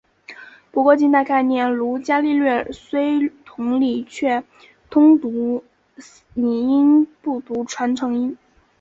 [0.71, 4.43] 不过近代概念如伽利略虽同理却
[4.89, 5.63] 统读
[6.33, 8.35] 拟音不读传承音。